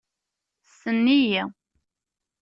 [0.69, 1.43] Ssnen-iyi.